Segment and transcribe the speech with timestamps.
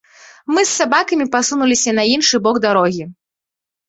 [0.53, 3.03] Мы з сабакамі пасунуліся на іншы бок дарогі.